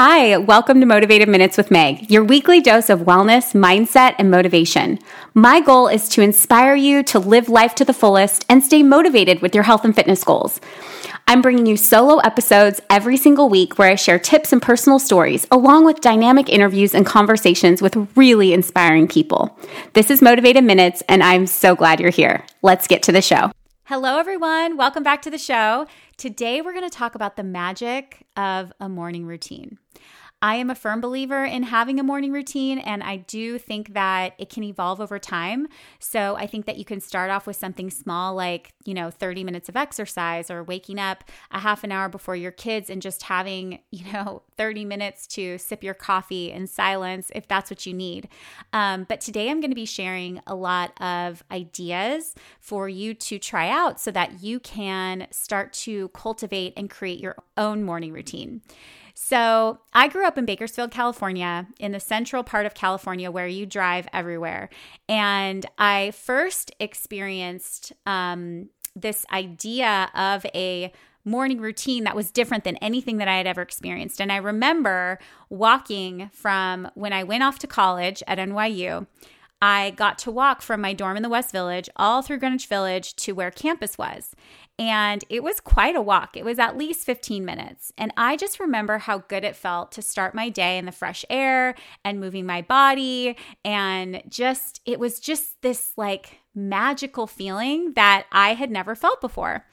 Hi, 0.00 0.36
welcome 0.36 0.78
to 0.78 0.86
Motivated 0.86 1.28
Minutes 1.28 1.56
with 1.56 1.72
Meg, 1.72 2.08
your 2.08 2.22
weekly 2.22 2.60
dose 2.60 2.88
of 2.88 3.00
wellness, 3.00 3.52
mindset, 3.52 4.14
and 4.16 4.30
motivation. 4.30 5.00
My 5.34 5.60
goal 5.60 5.88
is 5.88 6.08
to 6.10 6.22
inspire 6.22 6.76
you 6.76 7.02
to 7.02 7.18
live 7.18 7.48
life 7.48 7.74
to 7.74 7.84
the 7.84 7.92
fullest 7.92 8.46
and 8.48 8.62
stay 8.62 8.84
motivated 8.84 9.42
with 9.42 9.56
your 9.56 9.64
health 9.64 9.84
and 9.84 9.92
fitness 9.92 10.22
goals. 10.22 10.60
I'm 11.26 11.42
bringing 11.42 11.66
you 11.66 11.76
solo 11.76 12.18
episodes 12.18 12.80
every 12.88 13.16
single 13.16 13.48
week 13.48 13.76
where 13.76 13.90
I 13.90 13.96
share 13.96 14.20
tips 14.20 14.52
and 14.52 14.62
personal 14.62 15.00
stories, 15.00 15.48
along 15.50 15.84
with 15.84 16.00
dynamic 16.00 16.48
interviews 16.48 16.94
and 16.94 17.04
conversations 17.04 17.82
with 17.82 17.96
really 18.14 18.52
inspiring 18.52 19.08
people. 19.08 19.58
This 19.94 20.12
is 20.12 20.22
Motivated 20.22 20.62
Minutes, 20.62 21.02
and 21.08 21.24
I'm 21.24 21.48
so 21.48 21.74
glad 21.74 21.98
you're 21.98 22.10
here. 22.10 22.46
Let's 22.62 22.86
get 22.86 23.02
to 23.02 23.10
the 23.10 23.20
show. 23.20 23.50
Hello, 23.88 24.18
everyone. 24.18 24.76
Welcome 24.76 25.02
back 25.02 25.22
to 25.22 25.30
the 25.30 25.38
show. 25.38 25.86
Today, 26.18 26.60
we're 26.60 26.74
going 26.74 26.84
to 26.84 26.94
talk 26.94 27.14
about 27.14 27.36
the 27.36 27.42
magic 27.42 28.26
of 28.36 28.70
a 28.78 28.86
morning 28.86 29.24
routine. 29.24 29.78
I 30.40 30.54
am 30.54 30.70
a 30.70 30.76
firm 30.76 31.00
believer 31.00 31.44
in 31.44 31.64
having 31.64 31.98
a 31.98 32.04
morning 32.04 32.30
routine, 32.30 32.78
and 32.78 33.02
I 33.02 33.16
do 33.16 33.58
think 33.58 33.94
that 33.94 34.34
it 34.38 34.48
can 34.48 34.62
evolve 34.62 35.00
over 35.00 35.18
time. 35.18 35.66
So 35.98 36.36
I 36.36 36.46
think 36.46 36.66
that 36.66 36.76
you 36.76 36.84
can 36.84 37.00
start 37.00 37.32
off 37.32 37.44
with 37.44 37.56
something 37.56 37.90
small, 37.90 38.36
like, 38.36 38.72
you 38.84 38.94
know, 38.94 39.10
30 39.10 39.42
minutes 39.42 39.68
of 39.68 39.76
exercise 39.76 40.48
or 40.48 40.62
waking 40.62 41.00
up 41.00 41.24
a 41.50 41.58
half 41.58 41.82
an 41.82 41.90
hour 41.90 42.08
before 42.08 42.36
your 42.36 42.52
kids 42.52 42.88
and 42.88 43.02
just 43.02 43.24
having, 43.24 43.80
you 43.90 44.12
know, 44.12 44.42
30 44.56 44.84
minutes 44.84 45.26
to 45.28 45.58
sip 45.58 45.82
your 45.82 45.94
coffee 45.94 46.52
in 46.52 46.68
silence 46.68 47.32
if 47.34 47.48
that's 47.48 47.68
what 47.68 47.84
you 47.84 47.92
need. 47.92 48.28
Um, 48.72 49.06
but 49.08 49.20
today 49.20 49.50
I'm 49.50 49.60
going 49.60 49.72
to 49.72 49.74
be 49.74 49.86
sharing 49.86 50.40
a 50.46 50.54
lot 50.54 50.92
of 51.02 51.42
ideas 51.50 52.36
for 52.60 52.88
you 52.88 53.12
to 53.14 53.40
try 53.40 53.68
out 53.68 54.00
so 54.00 54.12
that 54.12 54.40
you 54.40 54.60
can 54.60 55.26
start 55.32 55.72
to 55.72 56.08
cultivate 56.10 56.74
and 56.76 56.88
create 56.88 57.18
your 57.18 57.36
own 57.56 57.82
morning 57.82 58.12
routine. 58.12 58.62
So, 59.20 59.80
I 59.92 60.06
grew 60.06 60.24
up 60.24 60.38
in 60.38 60.44
Bakersfield, 60.44 60.92
California, 60.92 61.66
in 61.80 61.90
the 61.90 61.98
central 61.98 62.44
part 62.44 62.66
of 62.66 62.74
California 62.74 63.32
where 63.32 63.48
you 63.48 63.66
drive 63.66 64.06
everywhere. 64.12 64.70
And 65.08 65.66
I 65.76 66.12
first 66.12 66.70
experienced 66.78 67.92
um, 68.06 68.68
this 68.94 69.26
idea 69.32 70.08
of 70.14 70.46
a 70.54 70.92
morning 71.24 71.60
routine 71.60 72.04
that 72.04 72.14
was 72.14 72.30
different 72.30 72.62
than 72.62 72.76
anything 72.76 73.16
that 73.16 73.26
I 73.26 73.36
had 73.36 73.48
ever 73.48 73.60
experienced. 73.60 74.20
And 74.20 74.30
I 74.30 74.36
remember 74.36 75.18
walking 75.50 76.30
from 76.32 76.88
when 76.94 77.12
I 77.12 77.24
went 77.24 77.42
off 77.42 77.58
to 77.58 77.66
college 77.66 78.22
at 78.28 78.38
NYU. 78.38 79.08
I 79.60 79.90
got 79.96 80.18
to 80.18 80.30
walk 80.30 80.62
from 80.62 80.80
my 80.80 80.92
dorm 80.92 81.16
in 81.16 81.24
the 81.24 81.28
West 81.28 81.50
Village 81.50 81.90
all 81.96 82.22
through 82.22 82.38
Greenwich 82.38 82.68
Village 82.68 83.16
to 83.16 83.32
where 83.32 83.50
campus 83.50 83.98
was. 83.98 84.36
And 84.78 85.24
it 85.28 85.42
was 85.42 85.58
quite 85.58 85.96
a 85.96 86.00
walk. 86.00 86.36
It 86.36 86.44
was 86.44 86.60
at 86.60 86.76
least 86.76 87.04
15 87.04 87.44
minutes. 87.44 87.92
And 87.98 88.12
I 88.16 88.36
just 88.36 88.60
remember 88.60 88.98
how 88.98 89.18
good 89.18 89.42
it 89.42 89.56
felt 89.56 89.90
to 89.92 90.02
start 90.02 90.36
my 90.36 90.48
day 90.48 90.78
in 90.78 90.84
the 90.84 90.92
fresh 90.92 91.24
air 91.28 91.74
and 92.04 92.20
moving 92.20 92.46
my 92.46 92.62
body. 92.62 93.36
And 93.64 94.22
just, 94.28 94.80
it 94.86 95.00
was 95.00 95.18
just 95.18 95.60
this 95.62 95.92
like 95.96 96.38
magical 96.54 97.26
feeling 97.26 97.92
that 97.94 98.26
I 98.30 98.54
had 98.54 98.70
never 98.70 98.94
felt 98.94 99.20
before. 99.20 99.64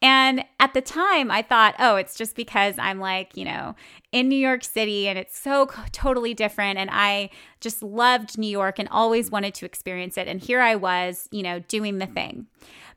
And 0.00 0.44
at 0.60 0.74
the 0.74 0.80
time, 0.80 1.30
I 1.30 1.42
thought, 1.42 1.74
oh, 1.78 1.96
it's 1.96 2.16
just 2.16 2.36
because 2.36 2.74
I'm 2.78 3.00
like, 3.00 3.36
you 3.36 3.44
know, 3.44 3.74
in 4.10 4.28
New 4.28 4.36
York 4.36 4.64
City 4.64 5.08
and 5.08 5.18
it's 5.18 5.38
so 5.38 5.70
totally 5.92 6.34
different. 6.34 6.78
And 6.78 6.90
I 6.92 7.30
just 7.60 7.82
loved 7.82 8.38
New 8.38 8.50
York 8.50 8.78
and 8.78 8.88
always 8.90 9.30
wanted 9.30 9.54
to 9.54 9.66
experience 9.66 10.18
it. 10.18 10.28
And 10.28 10.40
here 10.40 10.60
I 10.60 10.76
was, 10.76 11.28
you 11.30 11.42
know, 11.42 11.60
doing 11.60 11.98
the 11.98 12.06
thing. 12.06 12.46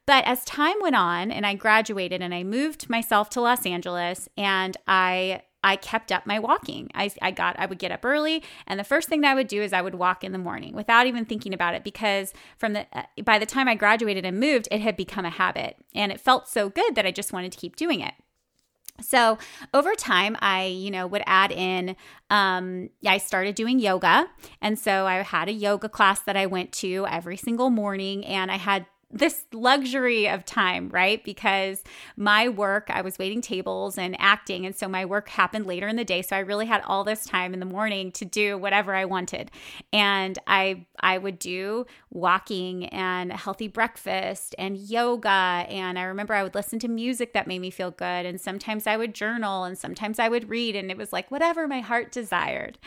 But 0.05 0.25
as 0.25 0.43
time 0.45 0.75
went 0.81 0.95
on 0.95 1.31
and 1.31 1.45
I 1.45 1.55
graduated 1.55 2.21
and 2.21 2.33
I 2.33 2.43
moved 2.43 2.89
myself 2.89 3.29
to 3.31 3.41
Los 3.41 3.65
Angeles 3.65 4.29
and 4.37 4.77
I 4.87 5.41
I 5.63 5.77
kept 5.77 6.11
up 6.11 6.27
my 6.27 6.37
walking. 6.37 6.91
I, 6.93 7.09
I 7.23 7.31
got 7.31 7.57
I 7.57 7.65
would 7.65 7.79
get 7.79 7.91
up 7.91 8.05
early 8.05 8.43
and 8.67 8.79
the 8.79 8.83
first 8.83 9.09
thing 9.09 9.21
that 9.21 9.31
I 9.31 9.35
would 9.35 9.47
do 9.47 9.63
is 9.63 9.73
I 9.73 9.81
would 9.81 9.95
walk 9.95 10.23
in 10.23 10.31
the 10.31 10.37
morning 10.37 10.75
without 10.75 11.07
even 11.07 11.25
thinking 11.25 11.53
about 11.55 11.73
it 11.73 11.83
because 11.83 12.33
from 12.57 12.73
the 12.73 12.85
uh, 12.93 13.03
by 13.23 13.39
the 13.39 13.47
time 13.47 13.67
I 13.67 13.73
graduated 13.73 14.25
and 14.25 14.39
moved 14.39 14.67
it 14.69 14.81
had 14.81 14.95
become 14.95 15.25
a 15.25 15.31
habit 15.31 15.77
and 15.95 16.11
it 16.11 16.21
felt 16.21 16.47
so 16.47 16.69
good 16.69 16.93
that 16.95 17.07
I 17.07 17.11
just 17.11 17.33
wanted 17.33 17.51
to 17.51 17.57
keep 17.57 17.75
doing 17.75 18.01
it. 18.01 18.13
So 19.01 19.37
over 19.73 19.93
time, 19.93 20.37
I, 20.39 20.65
you 20.65 20.89
know, 20.89 21.05
would 21.05 21.23
add 21.25 21.51
in, 21.51 21.97
um, 22.29 22.89
I 23.05 23.17
started 23.17 23.55
doing 23.55 23.79
yoga. 23.79 24.29
And 24.61 24.79
so 24.79 25.05
I 25.05 25.15
had 25.15 25.49
a 25.49 25.53
yoga 25.53 25.89
class 25.89 26.21
that 26.21 26.37
I 26.37 26.45
went 26.45 26.71
to 26.73 27.05
every 27.09 27.35
single 27.35 27.69
morning 27.69 28.25
and 28.25 28.49
I 28.49 28.55
had 28.55 28.85
this 29.15 29.45
luxury 29.53 30.27
of 30.27 30.43
time, 30.43 30.89
right? 30.89 31.23
Because 31.23 31.83
my 32.17 32.49
work, 32.49 32.87
I 32.89 33.01
was 33.01 33.17
waiting 33.17 33.39
tables 33.39 33.97
and 33.97 34.15
acting. 34.19 34.65
And 34.65 34.75
so 34.75 34.89
my 34.89 35.05
work 35.05 35.29
happened 35.29 35.65
later 35.65 35.87
in 35.87 35.95
the 35.95 36.03
day. 36.03 36.21
So 36.21 36.35
I 36.35 36.39
really 36.39 36.65
had 36.65 36.81
all 36.85 37.05
this 37.05 37.25
time 37.25 37.53
in 37.53 37.61
the 37.61 37.65
morning 37.65 38.11
to 38.11 38.25
do 38.25 38.57
whatever 38.57 38.93
I 38.93 39.05
wanted. 39.05 39.51
And 39.93 40.37
I 40.45 40.85
I 40.99 41.17
would 41.17 41.39
do 41.39 41.85
walking 42.09 42.87
and 42.87 43.31
a 43.31 43.37
healthy 43.37 43.69
breakfast 43.69 44.53
and 44.59 44.77
yoga. 44.77 45.29
And 45.69 45.97
I 45.97 46.03
remember 46.03 46.33
I 46.33 46.43
would 46.43 46.55
listen 46.55 46.77
to 46.79 46.89
music 46.89 47.33
that 47.33 47.47
made 47.47 47.59
me 47.59 47.69
feel 47.69 47.91
good. 47.91 48.25
And 48.25 48.39
sometimes 48.39 48.85
I 48.85 48.97
would 48.97 49.15
journal 49.15 49.63
and 49.63 49.77
sometimes 49.77 50.19
I 50.19 50.27
would 50.27 50.49
read. 50.49 50.75
And 50.75 50.91
it 50.91 50.97
was 50.97 51.13
like 51.13 51.31
whatever 51.31 51.69
my 51.69 51.79
heart 51.79 52.11
desired. 52.11 52.77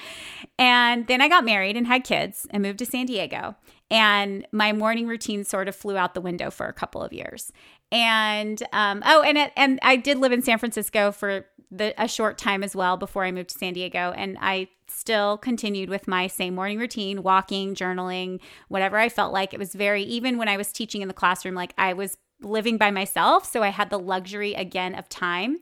And 0.58 1.06
then 1.06 1.22
I 1.22 1.28
got 1.28 1.44
married 1.44 1.76
and 1.76 1.86
had 1.86 2.04
kids 2.04 2.46
and 2.50 2.62
moved 2.62 2.80
to 2.80 2.86
San 2.86 3.06
Diego 3.06 3.56
and 3.90 4.46
my 4.52 4.72
morning 4.72 5.06
routine 5.06 5.44
sort 5.44 5.68
of 5.68 5.74
flew 5.74 5.96
out 5.96 6.14
the 6.14 6.20
window 6.20 6.50
for 6.50 6.66
a 6.66 6.72
couple 6.72 7.02
of 7.02 7.12
years. 7.12 7.52
And 7.90 8.62
um, 8.72 9.02
oh, 9.06 9.22
and 9.22 9.38
it, 9.38 9.52
and 9.56 9.78
I 9.82 9.96
did 9.96 10.18
live 10.18 10.32
in 10.32 10.42
San 10.42 10.58
Francisco 10.58 11.10
for 11.10 11.46
the, 11.70 11.94
a 12.02 12.08
short 12.08 12.38
time 12.38 12.62
as 12.62 12.76
well 12.76 12.96
before 12.96 13.24
I 13.24 13.32
moved 13.32 13.50
to 13.50 13.58
San 13.58 13.72
Diego, 13.74 14.12
and 14.16 14.36
I 14.40 14.68
still 14.88 15.36
continued 15.38 15.88
with 15.90 16.08
my 16.08 16.26
same 16.26 16.54
morning 16.54 16.78
routine, 16.78 17.22
walking, 17.22 17.74
journaling, 17.74 18.40
whatever 18.68 18.98
I 18.98 19.08
felt 19.08 19.32
like. 19.32 19.52
It 19.52 19.58
was 19.58 19.74
very 19.74 20.02
even 20.02 20.38
when 20.38 20.48
I 20.48 20.56
was 20.56 20.72
teaching 20.72 21.02
in 21.02 21.08
the 21.08 21.14
classroom, 21.14 21.54
like 21.54 21.74
I 21.78 21.92
was 21.92 22.16
living 22.40 22.78
by 22.78 22.90
myself, 22.90 23.50
so 23.50 23.62
I 23.62 23.68
had 23.68 23.90
the 23.90 23.98
luxury 23.98 24.54
again 24.54 24.94
of 24.94 25.08
time. 25.08 25.58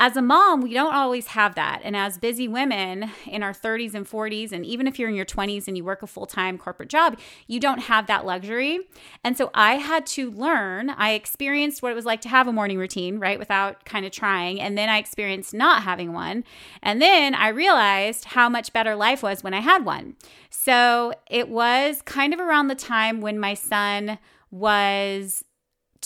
As 0.00 0.16
a 0.16 0.22
mom, 0.22 0.60
we 0.60 0.74
don't 0.74 0.92
always 0.92 1.28
have 1.28 1.54
that. 1.54 1.80
And 1.84 1.96
as 1.96 2.18
busy 2.18 2.48
women 2.48 3.12
in 3.26 3.44
our 3.44 3.52
30s 3.52 3.94
and 3.94 4.04
40s, 4.04 4.50
and 4.50 4.66
even 4.66 4.88
if 4.88 4.98
you're 4.98 5.08
in 5.08 5.14
your 5.14 5.24
20s 5.24 5.68
and 5.68 5.76
you 5.76 5.84
work 5.84 6.02
a 6.02 6.08
full 6.08 6.26
time 6.26 6.58
corporate 6.58 6.88
job, 6.88 7.16
you 7.46 7.60
don't 7.60 7.78
have 7.78 8.08
that 8.08 8.26
luxury. 8.26 8.80
And 9.22 9.38
so 9.38 9.50
I 9.54 9.74
had 9.76 10.04
to 10.06 10.32
learn, 10.32 10.90
I 10.90 11.12
experienced 11.12 11.80
what 11.80 11.92
it 11.92 11.94
was 11.94 12.04
like 12.04 12.20
to 12.22 12.28
have 12.28 12.48
a 12.48 12.52
morning 12.52 12.76
routine, 12.76 13.20
right, 13.20 13.38
without 13.38 13.84
kind 13.84 14.04
of 14.04 14.10
trying. 14.10 14.60
And 14.60 14.76
then 14.76 14.88
I 14.88 14.98
experienced 14.98 15.54
not 15.54 15.84
having 15.84 16.12
one. 16.12 16.42
And 16.82 17.00
then 17.00 17.36
I 17.36 17.48
realized 17.48 18.24
how 18.24 18.48
much 18.48 18.72
better 18.72 18.96
life 18.96 19.22
was 19.22 19.44
when 19.44 19.54
I 19.54 19.60
had 19.60 19.84
one. 19.84 20.16
So 20.50 21.12
it 21.30 21.48
was 21.48 22.02
kind 22.02 22.34
of 22.34 22.40
around 22.40 22.66
the 22.66 22.74
time 22.74 23.20
when 23.20 23.38
my 23.38 23.54
son 23.54 24.18
was 24.50 25.44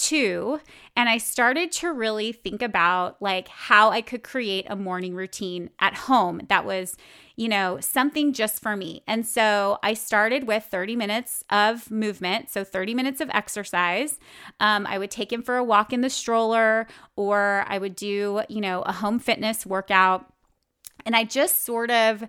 two 0.01 0.61
and 0.99 1.09
I 1.09 1.19
started 1.19 1.71
to 1.73 1.93
really 1.93 2.33
think 2.33 2.61
about 2.61 3.23
like 3.23 3.47
how 3.47 3.91
I 3.91 4.01
could 4.01 4.25
create 4.25 4.67
a 4.69 4.75
morning 4.75 5.15
routine 5.15 5.71
at 5.79 5.95
home 5.95 6.41
that 6.49 6.65
was, 6.65 6.97
you 7.37 7.47
know, 7.47 7.79
something 7.81 8.33
just 8.33 8.61
for 8.61 8.75
me. 8.75 9.05
And 9.07 9.25
so 9.25 9.79
I 9.83 9.95
started 9.95 10.49
with 10.49 10.65
30 10.65 10.97
minutes 10.97 11.45
of 11.51 11.91
movement, 11.91 12.51
so 12.51 12.65
30 12.65 12.95
minutes 12.95 13.21
of 13.21 13.31
exercise. 13.31 14.19
Um, 14.59 14.89
I 14.89 14.99
would 14.99 15.13
take 15.13 15.33
him 15.33 15.41
for 15.41 15.57
a 15.57 15.63
walk 15.63 15.93
in 15.93 16.01
the 16.01 16.11
stroller 16.11 16.89
or 17.15 17.65
I 17.69 17.79
would 17.79 17.95
do, 17.95 18.43
you 18.49 18.61
know, 18.61 18.83
a 18.83 18.93
home 18.93 19.21
fitness 19.21 19.65
workout. 19.65 20.33
And 21.07 21.15
I 21.15 21.23
just 21.23 21.65
sort 21.65 21.93
of 21.93 22.25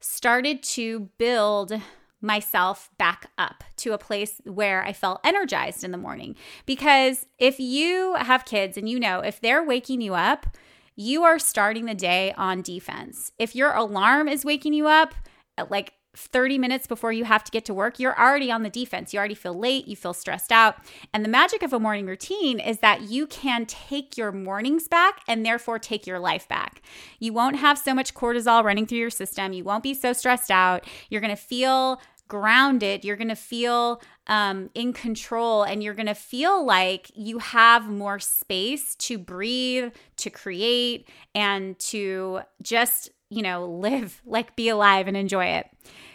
started 0.00 0.62
to 0.62 1.10
build 1.18 1.78
myself 2.24 2.90
back 2.98 3.30
up 3.38 3.62
to 3.76 3.92
a 3.92 3.98
place 3.98 4.40
where 4.44 4.82
I 4.82 4.92
felt 4.92 5.20
energized 5.22 5.84
in 5.84 5.92
the 5.92 5.98
morning. 5.98 6.34
Because 6.66 7.26
if 7.38 7.60
you 7.60 8.14
have 8.14 8.44
kids 8.44 8.76
and 8.76 8.88
you 8.88 8.98
know, 8.98 9.20
if 9.20 9.40
they're 9.40 9.62
waking 9.62 10.00
you 10.00 10.14
up, 10.14 10.56
you 10.96 11.22
are 11.24 11.38
starting 11.38 11.84
the 11.84 11.94
day 11.94 12.32
on 12.36 12.62
defense. 12.62 13.32
If 13.38 13.54
your 13.54 13.72
alarm 13.72 14.28
is 14.28 14.44
waking 14.44 14.72
you 14.72 14.86
up, 14.86 15.14
uh, 15.58 15.66
like 15.68 15.92
30 16.16 16.58
minutes 16.58 16.86
before 16.86 17.12
you 17.12 17.24
have 17.24 17.44
to 17.44 17.50
get 17.50 17.64
to 17.66 17.74
work, 17.74 17.98
you're 17.98 18.18
already 18.18 18.50
on 18.50 18.62
the 18.62 18.70
defense. 18.70 19.12
You 19.12 19.18
already 19.18 19.34
feel 19.34 19.58
late, 19.58 19.86
you 19.88 19.96
feel 19.96 20.14
stressed 20.14 20.52
out. 20.52 20.76
And 21.12 21.24
the 21.24 21.28
magic 21.28 21.62
of 21.62 21.72
a 21.72 21.80
morning 21.80 22.06
routine 22.06 22.60
is 22.60 22.78
that 22.80 23.02
you 23.02 23.26
can 23.26 23.66
take 23.66 24.16
your 24.16 24.32
mornings 24.32 24.88
back 24.88 25.20
and 25.26 25.44
therefore 25.44 25.78
take 25.78 26.06
your 26.06 26.18
life 26.18 26.48
back. 26.48 26.82
You 27.18 27.32
won't 27.32 27.56
have 27.56 27.78
so 27.78 27.94
much 27.94 28.14
cortisol 28.14 28.64
running 28.64 28.86
through 28.86 28.98
your 28.98 29.10
system. 29.10 29.52
You 29.52 29.64
won't 29.64 29.82
be 29.82 29.94
so 29.94 30.12
stressed 30.12 30.50
out. 30.50 30.86
You're 31.10 31.20
going 31.20 31.34
to 31.34 31.42
feel 31.42 32.00
grounded, 32.28 33.04
you're 33.04 33.16
going 33.16 33.28
to 33.28 33.36
feel 33.36 34.00
um, 34.26 34.70
in 34.74 34.92
control 34.92 35.62
and 35.62 35.82
you're 35.82 35.94
going 35.94 36.06
to 36.06 36.14
feel 36.14 36.64
like 36.64 37.10
you 37.14 37.38
have 37.38 37.88
more 37.88 38.18
space 38.18 38.94
to 38.96 39.18
breathe, 39.18 39.92
to 40.16 40.30
create, 40.30 41.08
and 41.34 41.78
to 41.78 42.40
just, 42.62 43.10
you 43.30 43.42
know, 43.42 43.66
live, 43.66 44.22
like 44.26 44.56
be 44.56 44.68
alive 44.68 45.06
and 45.08 45.16
enjoy 45.16 45.46
it. 45.46 45.68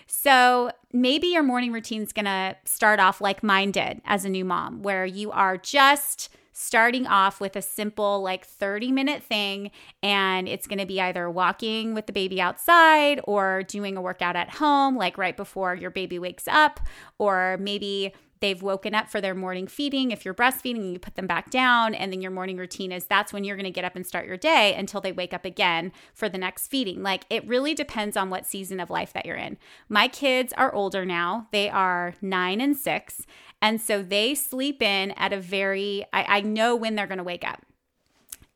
So 0.07 0.71
maybe 0.91 1.27
your 1.27 1.43
morning 1.43 1.71
routine's 1.71 2.13
going 2.13 2.25
to 2.25 2.55
start 2.65 2.99
off 2.99 3.21
like 3.21 3.43
mine 3.43 3.71
did 3.71 4.01
as 4.05 4.25
a 4.25 4.29
new 4.29 4.43
mom, 4.43 4.81
where 4.81 5.05
you 5.05 5.31
are 5.31 5.55
just 5.55 6.29
starting 6.59 7.07
off 7.07 7.39
with 7.39 7.55
a 7.55 7.61
simple, 7.61 8.21
like 8.21 8.45
30 8.45 8.91
minute 8.91 9.23
thing. 9.23 9.71
And 10.03 10.45
it's 10.45 10.67
going 10.67 10.79
to 10.79 10.85
be 10.85 10.99
either 10.99 11.29
walking 11.29 11.93
with 11.93 12.05
the 12.05 12.11
baby 12.11 12.41
outside 12.41 13.21
or 13.23 13.63
doing 13.63 13.95
a 13.95 14.01
workout 14.01 14.35
at 14.35 14.49
home, 14.55 14.97
like 14.97 15.17
right 15.17 15.37
before 15.37 15.73
your 15.73 15.89
baby 15.89 16.19
wakes 16.19 16.49
up, 16.49 16.81
or 17.17 17.57
maybe 17.61 18.13
they've 18.41 18.61
woken 18.61 18.95
up 18.95 19.09
for 19.09 19.21
their 19.21 19.35
morning 19.35 19.67
feeding. 19.67 20.11
If 20.11 20.25
you're 20.25 20.33
breastfeeding, 20.33 20.91
you 20.91 20.99
put 20.99 21.15
them 21.15 21.27
back 21.27 21.49
down, 21.49 21.93
and 21.93 22.11
then 22.11 22.21
your 22.21 22.31
morning 22.31 22.57
routine 22.57 22.91
is 22.91 23.05
that's 23.05 23.33
when 23.33 23.43
you're 23.43 23.55
going 23.55 23.65
to 23.65 23.71
get 23.71 23.85
up 23.85 23.95
and 23.95 24.05
start 24.05 24.25
your 24.25 24.37
day 24.37 24.75
until 24.75 25.01
they 25.01 25.11
wake 25.11 25.33
up 25.33 25.45
again 25.45 25.91
for 26.13 26.29
the 26.29 26.37
next 26.37 26.67
feeding. 26.67 27.03
Like 27.03 27.25
it 27.29 27.47
really 27.47 27.73
depends 27.73 28.17
on 28.17 28.29
what 28.29 28.45
season 28.45 28.79
of 28.79 28.89
life 28.89 29.13
that 29.13 29.25
you're 29.25 29.35
in. 29.35 29.57
My 29.87 30.07
kids 30.07 30.53
are 30.53 30.73
older 30.73 31.05
now, 31.05 31.47
they 31.51 31.69
are 31.69 32.15
nine 32.21 32.61
and 32.61 32.77
six. 32.77 33.25
And 33.61 33.81
so 33.81 34.01
they 34.01 34.35
sleep 34.35 34.81
in 34.81 35.11
at 35.11 35.33
a 35.33 35.39
very, 35.39 36.05
I, 36.13 36.37
I 36.37 36.41
know 36.41 36.75
when 36.75 36.95
they're 36.95 37.07
going 37.07 37.17
to 37.17 37.23
wake 37.23 37.47
up. 37.47 37.65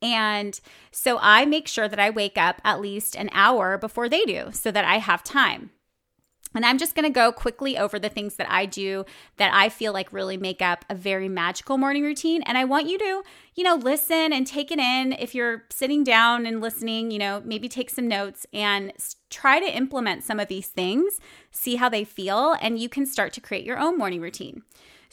And 0.01 0.59
so 0.91 1.17
I 1.21 1.45
make 1.45 1.67
sure 1.67 1.87
that 1.87 1.99
I 1.99 2.09
wake 2.09 2.37
up 2.37 2.61
at 2.63 2.81
least 2.81 3.15
an 3.15 3.29
hour 3.31 3.77
before 3.77 4.09
they 4.09 4.25
do 4.25 4.49
so 4.51 4.69
that 4.71 4.85
I 4.85 4.97
have 4.97 5.23
time. 5.23 5.71
And 6.55 6.65
I'm 6.65 6.77
just 6.77 6.95
going 6.95 7.05
to 7.05 7.09
go 7.09 7.31
quickly 7.31 7.77
over 7.77 7.99
the 7.99 8.09
things 8.09 8.35
that 8.35 8.49
I 8.49 8.65
do 8.65 9.05
that 9.37 9.51
I 9.53 9.69
feel 9.69 9.93
like 9.93 10.13
really 10.13 10.37
make 10.37 10.61
up 10.61 10.85
a 10.89 10.95
very 10.95 11.29
magical 11.29 11.77
morning 11.77 12.03
routine. 12.03 12.43
And 12.43 12.57
I 12.57 12.65
want 12.65 12.87
you 12.87 12.97
to, 12.99 13.23
you 13.55 13.63
know, 13.63 13.75
listen 13.75 14.33
and 14.33 14.45
take 14.45 14.71
it 14.71 14.79
in. 14.79 15.13
If 15.13 15.33
you're 15.33 15.63
sitting 15.69 16.03
down 16.03 16.45
and 16.45 16.61
listening, 16.61 17.11
you 17.11 17.19
know, 17.19 17.41
maybe 17.43 17.67
take 17.67 17.89
some 17.89 18.07
notes 18.07 18.45
and 18.53 18.93
try 19.29 19.59
to 19.59 19.75
implement 19.75 20.23
some 20.23 20.39
of 20.39 20.47
these 20.47 20.67
things, 20.67 21.19
see 21.51 21.75
how 21.75 21.89
they 21.89 22.03
feel, 22.03 22.55
and 22.61 22.79
you 22.79 22.89
can 22.89 23.05
start 23.05 23.33
to 23.33 23.41
create 23.41 23.65
your 23.65 23.79
own 23.79 23.97
morning 23.97 24.21
routine. 24.21 24.63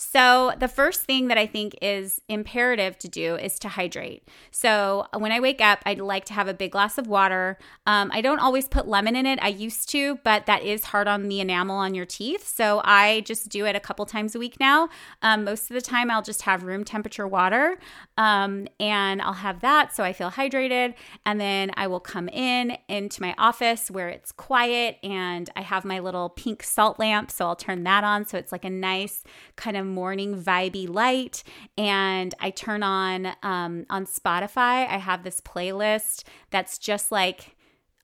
So, 0.03 0.55
the 0.59 0.67
first 0.67 1.03
thing 1.03 1.29
that 1.29 1.37
I 1.37 1.45
think 1.45 1.77
is 1.83 2.23
imperative 2.27 2.99
to 3.01 3.09
do 3.09 3.37
is 3.37 3.59
to 3.59 3.69
hydrate. 3.69 4.27
So, 4.51 5.07
when 5.15 5.31
I 5.31 5.41
wake 5.41 5.61
up, 5.61 5.81
I'd 5.85 5.99
like 5.99 6.25
to 6.25 6.33
have 6.33 6.49
a 6.49 6.55
big 6.55 6.73
glass 6.73 6.97
of 6.97 7.07
water. 7.07 7.59
Um, 7.85 8.11
I 8.11 8.23
don't 8.23 8.39
always 8.39 8.67
put 8.67 8.89
lemon 8.89 9.15
in 9.15 9.27
it. 9.27 9.39
I 9.43 9.49
used 9.49 9.91
to, 9.91 10.19
but 10.25 10.47
that 10.47 10.63
is 10.63 10.85
hard 10.85 11.07
on 11.07 11.29
the 11.29 11.41
enamel 11.41 11.77
on 11.77 11.95
your 11.95 12.07
teeth. 12.07 12.49
So, 12.49 12.81
I 12.83 13.21
just 13.27 13.51
do 13.51 13.67
it 13.67 13.77
a 13.77 13.81
couple 13.81 14.07
times 14.07 14.35
a 14.35 14.39
week 14.39 14.59
now. 14.59 14.89
Um, 15.21 15.45
most 15.45 15.71
of 15.71 15.75
the 15.75 15.83
time, 15.83 16.11
I'll 16.11 16.23
just 16.23 16.43
have 16.43 16.63
room 16.63 16.83
temperature 16.83 17.29
water 17.29 17.79
um, 18.17 18.69
and 18.81 19.21
I'll 19.21 19.35
have 19.35 19.61
that 19.61 19.95
so 19.95 20.03
I 20.03 20.15
feel 20.15 20.31
hydrated. 20.31 20.95
And 21.27 21.39
then 21.39 21.73
I 21.75 21.89
will 21.89 22.01
come 22.01 22.31
in 22.31 22.79
into 22.89 23.21
my 23.21 23.35
office 23.37 23.91
where 23.91 24.09
it's 24.09 24.33
quiet 24.33 24.97
and 25.03 25.51
I 25.57 25.61
have 25.61 25.85
my 25.85 25.99
little 25.99 26.31
pink 26.31 26.63
salt 26.63 26.99
lamp. 26.99 27.31
So, 27.31 27.47
I'll 27.47 27.55
turn 27.55 27.85
that 27.85 28.03
on. 28.03 28.25
So, 28.25 28.39
it's 28.39 28.51
like 28.51 28.65
a 28.65 28.71
nice 28.71 29.25
kind 29.57 29.77
of 29.77 29.90
morning 29.91 30.41
vibey 30.41 30.89
light 30.89 31.43
and 31.77 32.35
I 32.41 32.51
turn 32.51 32.83
on 32.83 33.27
um, 33.43 33.87
on 33.91 34.07
Spotify. 34.07 34.89
I 34.89 34.99
have 34.99 35.23
this 35.23 35.41
playlist 35.41 36.25
that's 36.51 36.79
just 36.79 37.13
like 37.13 37.57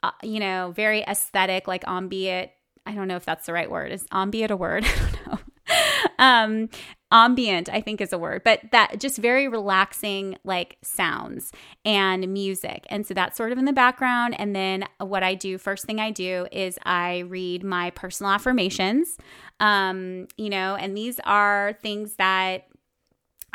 uh, 0.03 0.11
you 0.23 0.41
know 0.41 0.73
very 0.75 1.03
aesthetic, 1.03 1.67
like 1.67 1.85
ambient. 1.87 2.51
I 2.85 2.93
don't 2.93 3.09
know 3.09 3.17
if 3.17 3.25
that's 3.25 3.47
the 3.47 3.53
right 3.53 3.71
word. 3.71 3.93
Is 3.93 4.07
ambient 4.13 4.51
a 4.51 4.57
word? 4.57 4.85
I 4.87 5.11
don't 5.11 5.27
know. 5.27 5.39
um, 6.19 6.69
ambient 7.13 7.69
i 7.69 7.81
think 7.81 8.01
is 8.01 8.13
a 8.13 8.19
word 8.19 8.43
but 8.45 8.61
that 8.73 8.99
just 8.99 9.19
very 9.19 9.47
relaxing 9.47 10.37
like 10.43 10.77
sounds 10.83 11.53
and 11.85 12.27
music 12.33 12.85
and 12.91 13.07
so 13.07 13.15
that's 13.15 13.37
sort 13.37 13.53
of 13.53 13.59
in 13.59 13.65
the 13.65 13.73
background 13.73 14.35
and 14.41 14.57
then 14.57 14.85
what 14.99 15.23
i 15.23 15.33
do 15.33 15.57
first 15.57 15.85
thing 15.85 16.01
i 16.01 16.11
do 16.11 16.49
is 16.51 16.79
i 16.85 17.19
read 17.19 17.63
my 17.63 17.91
personal 17.91 18.33
affirmations 18.33 19.19
um 19.61 20.27
you 20.37 20.51
know 20.51 20.77
and 20.77 20.97
these 20.97 21.19
are 21.25 21.75
things 21.83 22.17
that 22.17 22.69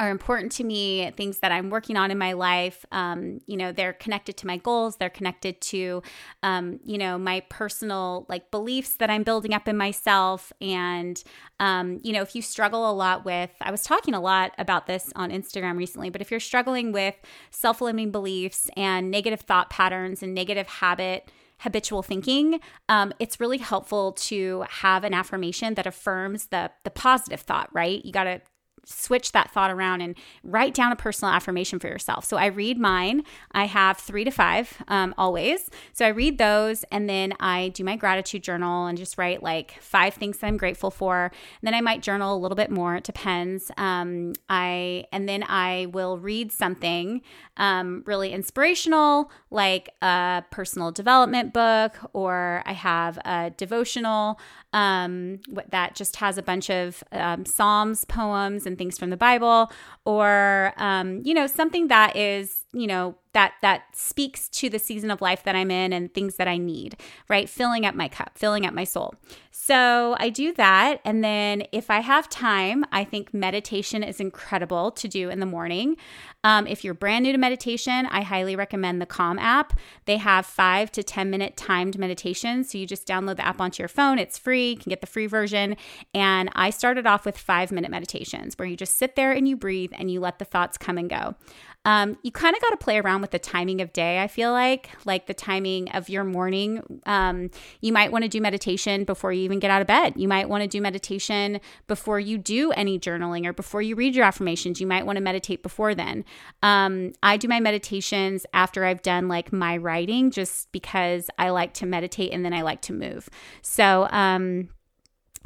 are 0.02 0.10
important 0.10 0.52
to 0.54 0.64
me, 0.64 1.12
things 1.16 1.40
that 1.40 1.52
I'm 1.52 1.70
working 1.70 1.96
on 1.96 2.10
in 2.10 2.18
my 2.18 2.34
life. 2.34 2.84
Um, 2.92 3.40
you 3.46 3.56
know, 3.56 3.72
they're 3.72 3.94
connected 3.94 4.36
to 4.38 4.48
my 4.48 4.58
goals. 4.58 4.96
They're 4.96 5.12
connected 5.12 5.62
to, 5.62 6.02
um, 6.42 6.80
you 6.84 6.98
know, 6.98 7.20
my 7.20 7.42
personal 7.50 8.26
like 8.28 8.50
beliefs 8.50 8.96
that 8.96 9.12
I'm 9.12 9.22
building 9.22 9.54
up 9.54 9.68
in 9.68 9.78
myself. 9.78 10.52
And, 10.60 11.22
um, 11.60 12.00
you 12.02 12.14
know, 12.14 12.24
if 12.24 12.36
you 12.36 12.42
struggle 12.42 12.90
a 12.90 12.94
lot 12.94 13.26
with, 13.26 13.52
I 13.62 13.70
was 13.70 13.84
talking 13.84 14.16
a 14.16 14.22
lot 14.22 14.54
about 14.58 14.88
this 14.88 15.12
on 15.16 15.30
Instagram 15.30 15.78
recently, 15.78 16.10
but 16.10 16.20
if 16.20 16.32
you're 16.32 16.40
struggling 16.40 16.92
with 16.92 17.16
self 17.52 17.80
limiting 17.80 18.12
beliefs 18.12 18.72
and 18.76 19.12
negative 19.12 19.42
thought 19.42 19.70
patterns 19.70 20.24
and 20.24 20.34
negative 20.34 20.68
habit, 20.68 21.30
habitual 21.62 22.04
thinking, 22.04 22.60
um, 22.90 23.14
it's 23.20 23.40
really 23.40 23.58
helpful 23.58 24.14
to 24.14 24.66
have 24.70 25.04
an 25.04 25.14
affirmation 25.14 25.76
that 25.76 25.88
affirms 25.88 26.48
the 26.48 26.72
the 26.84 26.92
positive 26.92 27.42
thought. 27.42 27.70
Right? 27.74 28.04
You 28.04 28.12
got 28.12 28.26
to 28.26 28.42
switch 28.86 29.32
that 29.32 29.52
thought 29.52 29.72
around 29.72 30.02
and 30.02 30.16
write 30.44 30.74
down 30.74 30.92
a 30.92 30.96
personal 30.96 31.34
affirmation 31.34 31.80
for 31.80 31.88
yourself. 31.88 32.26
So 32.26 32.38
I 32.38 32.48
read 32.48 32.78
mine. 32.78 33.24
I 33.52 33.66
have 33.66 33.98
three 33.98 34.24
to 34.24 34.32
five 34.32 34.82
um, 34.88 35.14
always. 35.18 35.70
So 35.94 36.06
I 36.06 36.10
read 36.10 36.38
those 36.38 36.84
and 36.86 37.10
then 37.10 37.34
I 37.40 37.70
do 37.70 37.84
my 37.84 37.96
gratitude 37.96 38.44
journal 38.44 38.88
and 38.88 38.98
just 38.98 39.18
write 39.18 39.44
like 39.44 39.80
five 39.82 40.14
things 40.14 40.40
that 40.40 40.48
I'm 40.48 40.58
grateful 40.58 40.92
for. 40.92 41.26
And 41.26 41.32
then 41.62 41.74
I 41.74 41.82
might 41.82 42.02
journal 42.02 42.36
a 42.36 42.40
little 42.40 42.56
bit 42.56 42.72
more. 42.72 42.96
It 42.96 43.04
depends. 43.04 43.72
Um, 43.78 44.34
I 44.50 45.06
and 45.12 45.28
then 45.28 45.44
I 45.48 45.88
will 45.92 46.18
read 46.18 46.52
something 46.52 47.22
um, 47.58 48.04
really 48.06 48.32
inspirational, 48.32 49.32
like 49.50 49.90
a 50.02 50.44
personal 50.50 50.92
development 50.92 51.54
book, 51.54 51.96
or 52.14 52.64
I 52.66 52.74
have 52.74 53.18
a 53.26 53.52
devotional 53.56 54.40
um, 54.74 55.40
that 55.70 55.96
just 55.96 56.16
has 56.18 56.38
a 56.38 56.42
bunch 56.42 56.70
of 56.70 57.04
um, 57.12 57.46
Psalms, 57.46 58.06
poems, 58.06 58.66
and 58.72 58.78
things 58.78 58.98
from 58.98 59.12
the 59.12 59.18
Bible, 59.18 59.72
or 60.06 60.74
um, 60.78 61.22
you 61.24 61.34
know 61.34 61.46
something 61.48 61.88
that 61.90 62.16
is 62.16 62.61
you 62.74 62.88
know 62.88 63.16
that 63.34 63.54
that 63.62 63.84
speaks 63.94 64.50
to 64.50 64.70
the 64.70 64.80
season 64.80 65.10
of 65.10 65.22
life 65.22 65.44
that 65.44 65.56
I'm 65.56 65.72
in 65.72 65.94
and 65.94 66.14
things 66.14 66.36
that 66.36 66.48
I 66.48 66.58
need, 66.58 66.98
right? 67.30 67.50
Filling 67.50 67.86
up 67.86 67.96
my 67.96 68.08
cup, 68.08 68.38
filling 68.38 68.66
up 68.66 68.74
my 68.74 68.84
soul. 68.84 69.16
So 69.52 70.16
I 70.20 70.30
do 70.30 70.54
that. 70.54 71.00
And 71.06 71.24
then 71.24 71.64
if 71.72 71.90
I 71.90 72.00
have 72.00 72.30
time, 72.30 72.86
I 72.92 73.04
think 73.04 73.34
meditation 73.34 74.04
is 74.04 74.20
incredible 74.20 74.92
to 74.92 75.08
do 75.08 75.30
in 75.30 75.40
the 75.40 75.46
morning. 75.46 75.98
Um, 76.44 76.66
if 76.68 76.84
you're 76.84 76.94
brand 76.94 77.24
new 77.24 77.32
to 77.32 77.38
meditation, 77.38 78.06
I 78.08 78.22
highly 78.22 78.56
recommend 78.56 79.02
the 79.02 79.06
Calm 79.06 79.38
app. 79.38 79.80
They 80.06 80.18
have 80.18 80.46
five 80.46 80.92
to 80.94 81.04
10 81.04 81.30
minute 81.30 81.56
timed 81.56 82.00
meditations. 82.00 82.72
So 82.72 82.78
you 82.78 82.88
just 82.88 83.08
download 83.08 83.38
the 83.38 83.46
app 83.46 83.62
onto 83.62 83.82
your 83.82 83.90
phone. 83.90 84.20
It's 84.20 84.38
free. 84.38 84.72
You 84.72 84.78
can 84.78 84.90
get 84.90 85.02
the 85.02 85.08
free 85.08 85.28
version. 85.28 85.78
And 86.14 86.50
I 86.54 86.70
started 86.70 87.06
off 87.06 87.26
with 87.26 87.38
five 87.38 87.72
minute 87.72 87.92
meditations 87.92 88.58
where 88.58 88.68
you 88.68 88.76
just 88.76 88.98
sit 88.98 89.16
there 89.16 89.32
and 89.32 89.48
you 89.48 89.56
breathe 89.56 89.92
and 89.98 90.10
you 90.12 90.20
let 90.20 90.40
the 90.40 90.46
thoughts 90.46 90.78
come 90.78 90.98
and 90.98 91.10
go. 91.10 91.36
Um, 91.84 92.18
you 92.22 92.32
kind 92.32 92.56
of 92.56 92.62
got 92.62 92.70
to 92.70 92.78
play 92.78 93.00
around 93.00 93.22
with 93.22 93.32
the 93.32 93.40
timing 93.40 93.82
of 93.82 93.92
day, 93.92 94.22
I 94.22 94.28
feel 94.28 94.52
like, 94.52 94.90
like 95.06 95.26
the 95.26 95.34
timing 95.34 95.90
of 95.92 96.10
your 96.10 96.24
morning. 96.24 97.02
Um, 97.06 97.50
you 97.82 97.92
might 97.92 98.12
want 98.12 98.24
to 98.24 98.30
do 98.30 98.40
meditation 98.40 99.04
before 99.04 99.34
you 99.34 99.44
even 99.44 99.60
get 99.60 99.72
out 99.72 99.82
of 99.82 99.88
bed. 99.88 100.14
You 100.16 100.28
might 100.28 100.48
want 100.48 100.62
to 100.62 100.68
do 100.68 100.80
meditation 100.80 101.60
before 101.88 102.20
you 102.20 102.38
do 102.38 102.72
any 102.74 103.00
journaling 103.00 103.48
or 103.48 103.54
before 103.54 103.82
you 103.82 103.96
read 103.96 104.16
your 104.16 104.26
affirmations. 104.26 104.80
You 104.80 104.86
might 104.86 105.06
want 105.06 105.18
to 105.18 105.24
meditate 105.24 105.64
before 105.64 105.96
then. 105.96 106.24
Um, 106.62 107.14
I 107.24 107.38
do 107.38 107.48
my 107.48 107.60
meditations 107.60 108.46
after 108.54 108.86
I've 108.86 109.02
done 109.02 109.28
like 109.28 109.52
my 109.52 109.78
writing 109.78 110.30
just 110.30 110.72
because 110.72 111.30
I 111.40 111.50
like 111.50 111.74
to 111.76 111.88
meditate 111.88 112.32
and 112.32 112.46
then 112.46 112.54
I 112.54 112.62
like 112.62 112.82
to 112.84 112.94
move. 112.94 113.28
So, 113.64 114.08
um, 114.12 114.70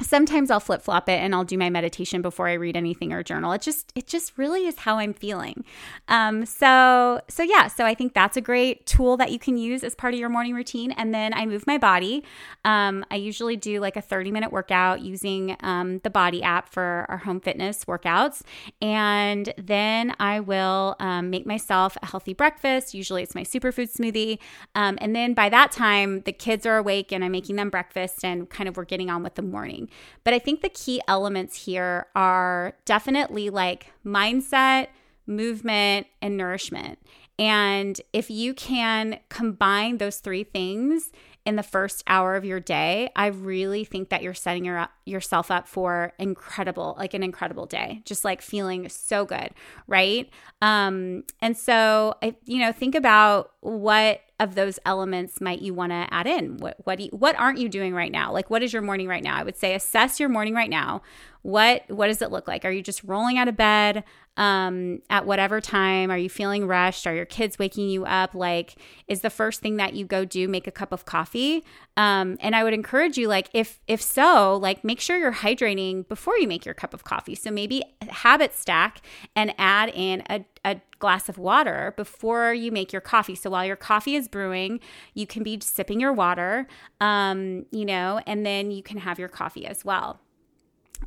sometimes 0.02 0.50
I'll 0.50 0.60
flip 0.60 0.82
flop 0.82 1.08
it 1.08 1.20
and 1.20 1.34
I'll 1.34 1.44
do 1.44 1.56
my 1.56 1.70
meditation 1.70 2.20
before 2.20 2.48
I 2.48 2.54
read 2.54 2.76
anything 2.76 3.12
or 3.12 3.22
journal. 3.22 3.52
It 3.52 3.62
just 3.62 3.92
it 3.94 4.06
just 4.06 4.36
really 4.36 4.66
is 4.66 4.80
how 4.80 4.98
I'm 4.98 5.14
feeling. 5.14 5.64
Um, 6.08 6.44
so 6.44 7.20
so 7.28 7.42
yeah, 7.42 7.68
so 7.68 7.84
I 7.86 7.94
think 7.94 8.12
that's 8.12 8.36
a 8.36 8.40
great 8.40 8.86
tool 8.86 9.16
that 9.16 9.32
you 9.32 9.38
can 9.38 9.56
use 9.56 9.82
as 9.82 9.94
part 9.94 10.12
of 10.12 10.20
your 10.20 10.28
morning 10.28 10.54
routine. 10.54 10.92
And 10.92 11.14
then 11.14 11.32
I 11.32 11.46
move 11.46 11.66
my 11.66 11.78
body. 11.78 12.24
Um, 12.64 13.04
I 13.10 13.16
usually 13.16 13.56
do 13.56 13.80
like 13.80 13.96
a 13.96 14.02
30 14.02 14.30
minute 14.30 14.52
workout 14.52 15.00
using 15.00 15.56
um, 15.60 15.98
the 16.00 16.10
Body 16.10 16.42
app 16.42 16.68
for 16.72 17.06
our 17.08 17.18
home 17.18 17.40
fitness 17.40 17.84
workouts, 17.84 18.42
and 18.80 19.52
then 19.58 20.14
I 20.18 20.40
will 20.40 20.96
um, 20.98 21.30
make 21.30 21.46
myself 21.46 21.96
a 22.02 22.06
healthy 22.06 22.32
breakfast. 22.32 22.94
Usually 22.94 23.22
it's 23.22 23.34
my 23.34 23.42
superfood 23.42 23.92
smoothie, 23.94 24.38
um, 24.74 24.98
and 25.00 25.14
then 25.14 25.34
by 25.34 25.48
that 25.48 25.72
time 25.72 26.20
the 26.20 26.32
kids 26.32 26.66
are 26.66 26.76
awake 26.76 27.12
and 27.12 27.24
I'm 27.24 27.32
making 27.32 27.56
them 27.56 27.70
breakfast 27.70 28.24
and 28.24 28.48
kind 28.48 28.68
of 28.68 28.76
we're 28.76 28.84
getting 28.84 29.10
on 29.10 29.22
with 29.22 29.34
the 29.34 29.42
morning. 29.42 29.85
But 30.24 30.34
I 30.34 30.38
think 30.38 30.60
the 30.60 30.68
key 30.68 31.00
elements 31.08 31.64
here 31.64 32.06
are 32.14 32.74
definitely 32.84 33.50
like 33.50 33.92
mindset, 34.04 34.88
movement, 35.26 36.06
and 36.22 36.36
nourishment. 36.36 36.98
And 37.38 38.00
if 38.12 38.30
you 38.30 38.54
can 38.54 39.20
combine 39.28 39.98
those 39.98 40.18
three 40.18 40.44
things 40.44 41.12
in 41.44 41.56
the 41.56 41.62
first 41.62 42.02
hour 42.06 42.34
of 42.34 42.44
your 42.44 42.60
day, 42.60 43.10
I 43.14 43.26
really 43.26 43.84
think 43.84 44.08
that 44.08 44.22
you're 44.22 44.34
setting 44.34 44.64
your, 44.64 44.88
yourself 45.04 45.50
up 45.50 45.68
for 45.68 46.12
incredible, 46.18 46.96
like 46.98 47.14
an 47.14 47.22
incredible 47.22 47.66
day, 47.66 48.00
just 48.04 48.24
like 48.24 48.40
feeling 48.40 48.88
so 48.88 49.24
good, 49.24 49.50
right? 49.86 50.28
Um, 50.62 51.24
and 51.40 51.56
so, 51.56 52.14
I, 52.22 52.34
you 52.44 52.58
know, 52.58 52.72
think 52.72 52.94
about 52.94 53.52
what 53.60 54.22
of 54.38 54.54
those 54.54 54.78
elements 54.84 55.40
might 55.40 55.62
you 55.62 55.72
want 55.72 55.92
to 55.92 56.06
add 56.10 56.26
in? 56.26 56.58
What 56.58 56.76
what 56.84 57.00
you, 57.00 57.08
what 57.10 57.36
aren't 57.36 57.58
you 57.58 57.68
doing 57.68 57.94
right 57.94 58.12
now? 58.12 58.32
Like, 58.32 58.50
what 58.50 58.62
is 58.62 58.72
your 58.72 58.82
morning 58.82 59.08
right 59.08 59.22
now? 59.22 59.36
I 59.36 59.42
would 59.42 59.56
say 59.56 59.74
assess 59.74 60.20
your 60.20 60.28
morning 60.28 60.54
right 60.54 60.70
now. 60.70 61.02
What 61.46 61.88
what 61.88 62.08
does 62.08 62.22
it 62.22 62.32
look 62.32 62.48
like? 62.48 62.64
Are 62.64 62.72
you 62.72 62.82
just 62.82 63.04
rolling 63.04 63.38
out 63.38 63.46
of 63.46 63.56
bed? 63.56 64.02
um, 64.36 65.00
at 65.08 65.26
whatever 65.26 65.60
time. 65.60 66.10
Are 66.10 66.18
you 66.18 66.28
feeling 66.28 66.66
rushed? 66.66 67.06
Are 67.06 67.14
your 67.14 67.24
kids 67.24 67.58
waking 67.58 67.88
you 67.88 68.04
up? 68.04 68.34
Like, 68.34 68.76
is 69.08 69.22
the 69.22 69.30
first 69.30 69.60
thing 69.60 69.76
that 69.76 69.94
you 69.94 70.04
go 70.04 70.24
do 70.24 70.46
make 70.46 70.66
a 70.66 70.70
cup 70.70 70.92
of 70.92 71.04
coffee? 71.04 71.64
Um, 71.96 72.36
and 72.40 72.54
I 72.54 72.62
would 72.62 72.74
encourage 72.74 73.16
you, 73.16 73.28
like, 73.28 73.48
if 73.54 73.80
if 73.86 74.02
so, 74.02 74.56
like, 74.56 74.84
make 74.84 75.00
sure 75.00 75.16
you're 75.16 75.32
hydrating 75.32 76.06
before 76.06 76.36
you 76.38 76.46
make 76.46 76.64
your 76.66 76.74
cup 76.74 76.92
of 76.92 77.04
coffee. 77.04 77.34
So 77.34 77.50
maybe 77.50 77.82
habit 78.08 78.54
stack 78.54 79.00
and 79.34 79.54
add 79.56 79.90
in 79.94 80.22
a, 80.28 80.44
a 80.64 80.80
glass 80.98 81.28
of 81.28 81.38
water 81.38 81.94
before 81.96 82.52
you 82.52 82.70
make 82.70 82.92
your 82.92 83.00
coffee. 83.00 83.34
So 83.34 83.50
while 83.50 83.64
your 83.64 83.76
coffee 83.76 84.16
is 84.16 84.28
brewing, 84.28 84.80
you 85.14 85.26
can 85.26 85.42
be 85.42 85.58
sipping 85.62 86.00
your 86.00 86.12
water, 86.12 86.66
um, 87.00 87.64
you 87.70 87.86
know, 87.86 88.20
and 88.26 88.44
then 88.44 88.70
you 88.70 88.82
can 88.82 88.98
have 88.98 89.18
your 89.18 89.28
coffee 89.28 89.66
as 89.66 89.84
well. 89.84 90.20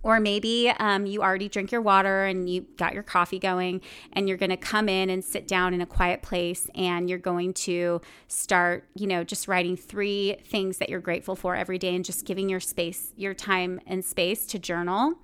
Or 0.04 0.20
maybe 0.20 0.72
um, 0.80 1.06
you 1.06 1.22
already 1.22 1.50
drink 1.50 1.72
your 1.72 1.82
water 1.82 2.26
and 2.26 2.50
you 2.50 2.66
got 2.78 2.94
your 2.94 3.04
coffee 3.04 3.40
going, 3.40 3.82
and 4.14 4.28
you're 4.28 4.38
going 4.38 4.50
to 4.50 4.58
come 4.58 4.88
in 4.90 5.10
and 5.10 5.24
sit 5.24 5.48
down 5.48 5.74
in 5.74 5.82
a 5.82 5.86
quiet 5.86 6.22
place, 6.22 6.68
and 6.76 7.10
you're 7.10 7.20
going 7.20 7.54
to 7.54 8.02
start, 8.28 8.88
you 8.96 9.08
know, 9.08 9.24
just 9.24 9.48
writing 9.48 9.76
three 9.76 10.38
things 10.46 10.78
that 10.78 10.90
you're 10.90 11.00
grateful 11.00 11.36
for 11.36 11.56
every 11.56 11.78
day, 11.78 11.96
and 11.96 12.06
just 12.06 12.26
giving 12.26 12.50
your 12.50 12.60
space, 12.60 13.14
your 13.16 13.34
time 13.34 13.80
and 13.88 14.04
space 14.04 14.46
to 14.48 14.60
journal. 14.60 15.16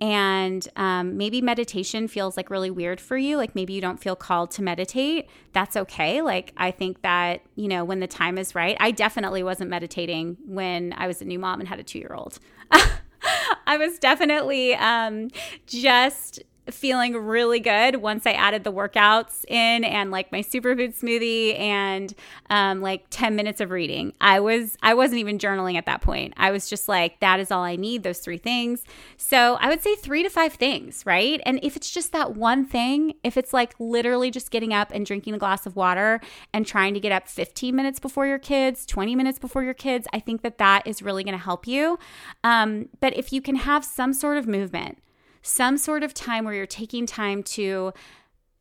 And 0.00 0.66
um, 0.76 1.16
maybe 1.16 1.42
meditation 1.42 2.06
feels 2.06 2.36
like 2.36 2.50
really 2.50 2.70
weird 2.70 3.00
for 3.00 3.16
you 3.16 3.36
like 3.36 3.56
maybe 3.56 3.72
you 3.72 3.80
don't 3.80 3.98
feel 3.98 4.14
called 4.14 4.52
to 4.52 4.62
meditate. 4.62 5.28
That's 5.52 5.76
okay. 5.76 6.22
Like 6.22 6.52
i 6.56 6.70
think 6.70 7.02
that 7.02 7.42
you 7.56 7.68
know 7.68 7.84
when 7.84 8.00
the 8.00 8.06
time 8.06 8.38
is 8.38 8.54
right 8.54 8.76
i 8.80 8.90
definitely 8.90 9.42
wasn't 9.42 9.70
meditating 9.70 10.36
when 10.46 10.92
i 10.96 11.06
was 11.06 11.22
a 11.22 11.24
new 11.24 11.38
mom 11.38 11.60
and 11.60 11.68
had 11.68 11.78
a 11.78 11.82
two 11.82 11.98
year 11.98 12.14
old 12.14 12.38
i 13.68 13.76
was 13.76 13.98
definitely 14.00 14.74
um, 14.74 15.28
just 15.66 16.42
feeling 16.70 17.16
really 17.16 17.60
good 17.60 17.96
once 17.96 18.26
I 18.26 18.32
added 18.32 18.64
the 18.64 18.72
workouts 18.72 19.44
in 19.46 19.84
and 19.84 20.10
like 20.10 20.32
my 20.32 20.40
superfood 20.40 20.98
smoothie 20.98 21.58
and 21.58 22.14
um, 22.50 22.80
like 22.80 23.06
10 23.10 23.36
minutes 23.36 23.60
of 23.60 23.70
reading. 23.70 24.12
I 24.20 24.40
was 24.40 24.76
I 24.82 24.94
wasn't 24.94 25.20
even 25.20 25.38
journaling 25.38 25.76
at 25.76 25.86
that 25.86 26.00
point. 26.00 26.34
I 26.36 26.50
was 26.50 26.68
just 26.68 26.88
like 26.88 27.20
that 27.20 27.40
is 27.40 27.50
all 27.50 27.62
I 27.62 27.76
need 27.76 28.02
those 28.02 28.18
three 28.18 28.38
things. 28.38 28.84
So 29.16 29.56
I 29.60 29.68
would 29.68 29.82
say 29.82 29.94
3 29.96 30.22
to 30.22 30.30
5 30.30 30.52
things, 30.54 31.04
right? 31.06 31.40
And 31.44 31.60
if 31.62 31.76
it's 31.76 31.90
just 31.90 32.12
that 32.12 32.34
one 32.34 32.64
thing, 32.64 33.14
if 33.24 33.36
it's 33.36 33.52
like 33.52 33.74
literally 33.78 34.30
just 34.30 34.50
getting 34.50 34.72
up 34.72 34.90
and 34.92 35.04
drinking 35.04 35.34
a 35.34 35.38
glass 35.38 35.66
of 35.66 35.76
water 35.76 36.20
and 36.52 36.66
trying 36.66 36.94
to 36.94 37.00
get 37.00 37.12
up 37.12 37.28
15 37.28 37.74
minutes 37.74 37.98
before 37.98 38.26
your 38.26 38.38
kids, 38.38 38.86
20 38.86 39.14
minutes 39.16 39.38
before 39.38 39.62
your 39.62 39.74
kids, 39.74 40.06
I 40.12 40.20
think 40.20 40.42
that 40.42 40.58
that 40.58 40.86
is 40.86 41.02
really 41.02 41.24
going 41.24 41.36
to 41.36 41.42
help 41.42 41.66
you. 41.66 41.98
Um, 42.44 42.88
but 43.00 43.16
if 43.16 43.32
you 43.32 43.42
can 43.42 43.56
have 43.56 43.84
some 43.84 44.12
sort 44.12 44.38
of 44.38 44.46
movement, 44.46 44.98
some 45.42 45.76
sort 45.76 46.02
of 46.02 46.14
time 46.14 46.44
where 46.44 46.54
you're 46.54 46.66
taking 46.66 47.06
time 47.06 47.42
to 47.42 47.92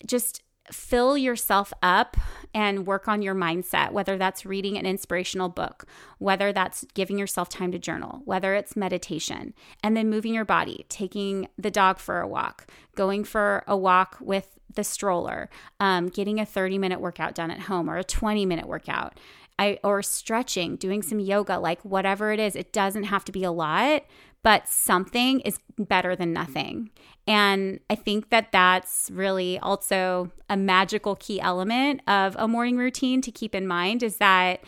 just 0.05 0.41
fill 0.71 1.17
yourself 1.17 1.73
up 1.81 2.17
and 2.53 2.85
work 2.85 3.07
on 3.07 3.21
your 3.21 3.35
mindset, 3.35 3.91
whether 3.91 4.17
that's 4.17 4.45
reading 4.45 4.77
an 4.77 4.85
inspirational 4.85 5.49
book, 5.49 5.85
whether 6.17 6.51
that's 6.51 6.85
giving 6.93 7.17
yourself 7.17 7.49
time 7.49 7.71
to 7.71 7.79
journal, 7.79 8.21
whether 8.25 8.53
it's 8.53 8.75
meditation, 8.75 9.53
and 9.83 9.95
then 9.95 10.09
moving 10.09 10.33
your 10.33 10.45
body, 10.45 10.85
taking 10.89 11.47
the 11.57 11.71
dog 11.71 11.99
for 11.99 12.19
a 12.19 12.27
walk, 12.27 12.69
going 12.95 13.23
for 13.23 13.63
a 13.67 13.77
walk 13.77 14.17
with 14.19 14.59
the 14.73 14.83
stroller, 14.83 15.49
um, 15.79 16.09
getting 16.09 16.39
a 16.39 16.45
30 16.45 16.77
minute 16.77 16.99
workout 16.99 17.33
done 17.33 17.51
at 17.51 17.61
home 17.61 17.89
or 17.89 17.97
a 17.97 18.03
20 18.03 18.45
minute 18.45 18.67
workout. 18.67 19.19
I, 19.59 19.79
or 19.83 20.03
stretching, 20.03 20.75
doing 20.75 21.01
some 21.01 21.19
yoga, 21.19 21.57
like 21.57 21.81
whatever 21.81 22.31
it 22.31 22.39
is, 22.39 22.55
it 22.55 22.71
doesn't 22.71 23.05
have 23.05 23.25
to 23.25 23.31
be 23.31 23.43
a 23.43 23.51
lot, 23.51 24.03
but 24.47 24.65
something 24.69 25.41
is 25.41 25.59
better 25.77 26.15
than 26.15 26.31
nothing. 26.31 26.89
And 27.27 27.81
I 27.89 27.95
think 27.95 28.29
that 28.29 28.53
that's 28.53 29.11
really 29.13 29.59
also 29.59 30.31
a 30.49 30.55
magical 30.55 31.17
key 31.17 31.41
element 31.41 31.99
of 32.07 32.33
a 32.39 32.47
morning 32.47 32.77
routine 32.77 33.21
to 33.23 33.29
keep 33.29 33.53
in 33.53 33.67
mind 33.67 34.03
is 34.03 34.19
that 34.19 34.63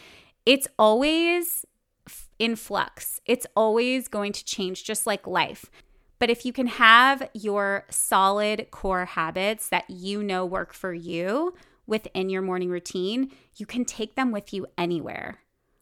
it's 0.45 0.67
always 0.77 1.65
in 2.39 2.57
flux. 2.57 3.21
It's 3.25 3.47
always 3.55 4.09
going 4.09 4.33
to 4.33 4.43
change, 4.43 4.83
just 4.83 5.07
like 5.07 5.25
life. 5.25 5.71
But 6.19 6.29
if 6.29 6.45
you 6.45 6.51
can 6.51 6.67
have 6.67 7.29
your 7.33 7.85
solid 7.89 8.71
core 8.71 9.05
habits 9.05 9.69
that 9.69 9.89
you 9.89 10.21
know 10.21 10.45
work 10.45 10.73
for 10.73 10.93
you 10.93 11.53
within 11.87 12.29
your 12.29 12.41
morning 12.41 12.69
routine, 12.69 13.31
you 13.55 13.65
can 13.65 13.85
take 13.85 14.15
them 14.15 14.33
with 14.33 14.51
you 14.51 14.67
anywhere. 14.77 15.39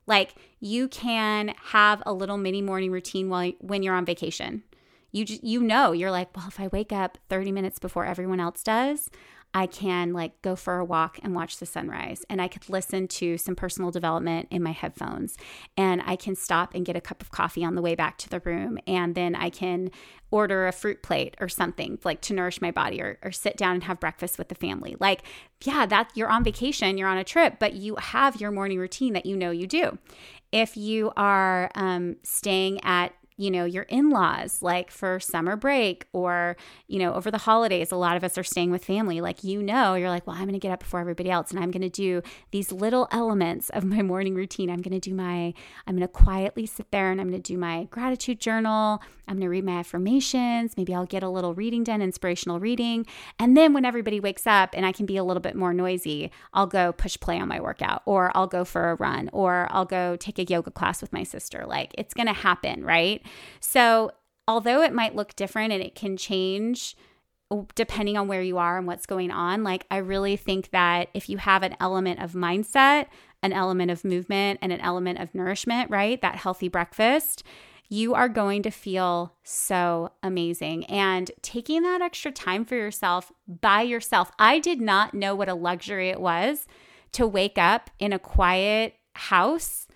Like 0.07 0.35
you 0.59 0.87
can 0.87 1.53
have 1.65 2.01
a 2.05 2.13
little 2.13 2.37
mini 2.37 2.61
morning 2.61 2.91
routine 2.91 3.29
while 3.29 3.51
when 3.59 3.83
you're 3.83 3.95
on 3.95 4.05
vacation. 4.05 4.63
You 5.11 5.25
just, 5.25 5.43
you 5.43 5.61
know, 5.61 5.93
you're 5.93 6.11
like, 6.11 6.35
well, 6.35 6.47
if 6.47 6.59
I 6.59 6.67
wake 6.67 6.91
up 6.91 7.17
30 7.29 7.51
minutes 7.51 7.79
before 7.79 8.05
everyone 8.05 8.39
else 8.39 8.61
does, 8.63 9.09
I 9.53 9.65
can 9.65 10.13
like 10.13 10.41
go 10.41 10.55
for 10.55 10.77
a 10.77 10.85
walk 10.85 11.19
and 11.23 11.33
watch 11.33 11.57
the 11.57 11.65
sunrise. 11.65 12.23
And 12.29 12.41
I 12.41 12.47
could 12.47 12.69
listen 12.69 13.07
to 13.07 13.37
some 13.37 13.55
personal 13.55 13.91
development 13.91 14.47
in 14.51 14.61
my 14.61 14.71
headphones. 14.71 15.37
And 15.75 16.01
I 16.05 16.15
can 16.15 16.35
stop 16.35 16.75
and 16.75 16.85
get 16.85 16.95
a 16.95 17.01
cup 17.01 17.21
of 17.21 17.31
coffee 17.31 17.63
on 17.63 17.75
the 17.75 17.81
way 17.81 17.95
back 17.95 18.17
to 18.19 18.29
the 18.29 18.39
room. 18.41 18.77
And 18.85 19.15
then 19.15 19.35
I 19.35 19.49
can 19.49 19.89
order 20.29 20.67
a 20.67 20.71
fruit 20.71 21.01
plate 21.01 21.35
or 21.39 21.47
something 21.47 21.97
like 22.03 22.21
to 22.21 22.33
nourish 22.33 22.61
my 22.61 22.71
body 22.71 23.01
or, 23.01 23.17
or 23.23 23.31
sit 23.31 23.57
down 23.57 23.75
and 23.75 23.83
have 23.85 23.99
breakfast 23.99 24.37
with 24.37 24.49
the 24.49 24.55
family. 24.55 24.95
Like, 24.99 25.23
yeah, 25.63 25.85
that 25.85 26.11
you're 26.13 26.29
on 26.29 26.43
vacation, 26.43 26.97
you're 26.97 27.07
on 27.07 27.17
a 27.17 27.23
trip, 27.23 27.55
but 27.59 27.73
you 27.73 27.95
have 27.95 28.39
your 28.39 28.51
morning 28.51 28.77
routine 28.77 29.13
that 29.13 29.25
you 29.25 29.37
know 29.37 29.51
you 29.51 29.65
do. 29.65 29.97
If 30.51 30.77
you 30.77 31.11
are 31.17 31.71
um, 31.75 32.17
staying 32.23 32.83
at 32.83 33.13
you 33.37 33.51
know, 33.51 33.65
your 33.65 33.83
in 33.83 34.09
laws, 34.09 34.63
like 34.63 34.89
for 34.89 35.19
summer 35.19 35.55
break 35.55 36.07
or, 36.11 36.57
you 36.87 36.97
know, 36.97 37.13
over 37.13 37.29
the 37.29 37.37
holidays, 37.37 37.91
a 37.91 37.95
lot 37.95 38.17
of 38.17 38.23
us 38.23 38.35
are 38.37 38.43
staying 38.43 38.71
with 38.71 38.83
family. 38.83 39.21
Like, 39.21 39.43
you 39.43 39.61
know, 39.61 39.93
you're 39.93 40.09
like, 40.09 40.25
well, 40.25 40.35
I'm 40.35 40.43
going 40.43 40.53
to 40.53 40.59
get 40.59 40.71
up 40.71 40.79
before 40.79 40.99
everybody 40.99 41.29
else 41.29 41.51
and 41.51 41.59
I'm 41.59 41.69
going 41.69 41.83
to 41.83 41.89
do 41.89 42.23
these 42.49 42.71
little 42.71 43.07
elements 43.11 43.69
of 43.69 43.83
my 43.83 44.01
morning 44.07 44.33
routine. 44.33 44.71
I'm 44.71 44.81
going 44.81 44.99
to 44.99 45.09
do 45.09 45.13
my, 45.13 45.53
I'm 45.85 45.95
going 45.95 46.01
to 46.01 46.07
quietly 46.07 46.65
sit 46.65 46.89
there 46.91 47.11
and 47.11 47.21
I'm 47.21 47.29
going 47.29 47.41
to 47.41 47.53
do 47.53 47.59
my 47.59 47.85
gratitude 47.91 48.39
journal. 48.39 49.01
I'm 49.27 49.35
going 49.35 49.41
to 49.41 49.49
read 49.49 49.65
my 49.65 49.79
affirmations. 49.79 50.75
Maybe 50.75 50.95
I'll 50.95 51.05
get 51.05 51.21
a 51.21 51.29
little 51.29 51.53
reading 51.53 51.83
done, 51.83 52.01
inspirational 52.01 52.59
reading. 52.59 53.05
And 53.37 53.55
then 53.55 53.73
when 53.73 53.85
everybody 53.85 54.19
wakes 54.19 54.47
up 54.47 54.71
and 54.73 54.85
I 54.85 54.91
can 54.91 55.05
be 55.05 55.17
a 55.17 55.23
little 55.23 55.41
bit 55.41 55.55
more 55.55 55.73
noisy, 55.73 56.31
I'll 56.53 56.65
go 56.65 56.91
push 56.91 57.19
play 57.19 57.39
on 57.39 57.47
my 57.47 57.59
workout 57.59 58.01
or 58.05 58.31
I'll 58.35 58.47
go 58.47 58.65
for 58.65 58.89
a 58.89 58.95
run 58.95 59.29
or 59.33 59.67
I'll 59.69 59.85
go 59.85 60.15
take 60.15 60.39
a 60.39 60.45
yoga 60.45 60.71
class 60.71 61.01
with 61.01 61.13
my 61.13 61.23
sister. 61.23 61.65
Like, 61.67 61.93
it's 61.97 62.13
going 62.13 62.27
to 62.27 62.33
happen, 62.33 62.83
right? 62.83 63.21
So, 63.59 64.11
although 64.47 64.81
it 64.81 64.93
might 64.93 65.15
look 65.15 65.35
different 65.35 65.73
and 65.73 65.83
it 65.83 65.95
can 65.95 66.17
change 66.17 66.95
depending 67.75 68.17
on 68.17 68.27
where 68.27 68.41
you 68.41 68.57
are 68.57 68.77
and 68.77 68.87
what's 68.87 69.05
going 69.05 69.31
on, 69.31 69.63
like 69.63 69.85
I 69.89 69.97
really 69.97 70.35
think 70.35 70.71
that 70.71 71.09
if 71.13 71.29
you 71.29 71.37
have 71.37 71.63
an 71.63 71.77
element 71.79 72.21
of 72.21 72.33
mindset, 72.33 73.07
an 73.41 73.53
element 73.53 73.91
of 73.91 74.03
movement, 74.03 74.59
and 74.61 74.73
an 74.73 74.81
element 74.81 75.19
of 75.19 75.33
nourishment, 75.33 75.89
right? 75.89 76.21
That 76.21 76.35
healthy 76.35 76.67
breakfast, 76.67 77.43
you 77.89 78.13
are 78.13 78.27
going 78.27 78.63
to 78.63 78.71
feel 78.71 79.33
so 79.43 80.11
amazing. 80.21 80.85
And 80.85 81.31
taking 81.41 81.83
that 81.83 82.01
extra 82.01 82.31
time 82.31 82.65
for 82.65 82.75
yourself 82.75 83.31
by 83.47 83.83
yourself, 83.83 84.31
I 84.37 84.59
did 84.59 84.81
not 84.81 85.13
know 85.13 85.35
what 85.35 85.49
a 85.49 85.53
luxury 85.53 86.09
it 86.09 86.19
was 86.19 86.67
to 87.13 87.25
wake 87.25 87.57
up 87.57 87.89
in 87.99 88.11
a 88.11 88.19
quiet 88.19 88.95
house 89.15 89.86